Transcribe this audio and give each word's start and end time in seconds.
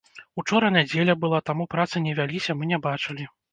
Учора 0.43 0.71
нядзеля 0.77 1.15
была, 1.27 1.43
таму 1.51 1.69
працы 1.75 1.95
не 2.09 2.17
вяліся, 2.23 2.51
мы 2.59 2.73
не 2.75 2.83
бачылі. 2.91 3.33